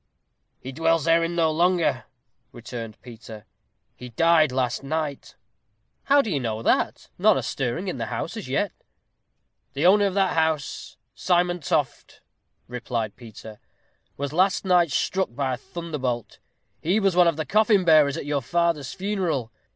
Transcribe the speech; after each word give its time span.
"He 0.59 0.71
dwells 0.71 1.05
therein 1.05 1.35
no 1.35 1.51
longer," 1.51 2.05
returned 2.51 2.99
Peter; 3.03 3.45
"he 3.95 4.09
died 4.09 4.51
last 4.51 4.81
night." 4.83 5.35
"How 6.05 6.21
know 6.21 6.55
you 6.57 6.63
that? 6.63 7.11
None 7.19 7.37
are 7.37 7.43
stirring 7.43 7.87
in 7.87 7.99
the 7.99 8.07
house 8.07 8.35
as 8.35 8.49
yet." 8.49 8.71
"The 9.73 9.85
owner 9.85 10.07
of 10.07 10.15
that 10.15 10.33
house, 10.33 10.97
Simon 11.13 11.59
Toft," 11.59 12.21
replied 12.67 13.15
Peter, 13.15 13.59
"was 14.17 14.33
last 14.33 14.65
night 14.65 14.89
struck 14.91 15.35
by 15.35 15.53
a 15.53 15.57
thunderbolt. 15.57 16.39
He 16.81 16.99
was 16.99 17.15
one 17.15 17.27
of 17.27 17.37
the 17.37 17.45
coffin 17.45 17.85
bearers 17.85 18.17
at 18.17 18.25
your 18.25 18.41
father's 18.41 18.95
funeral. 18.95 19.51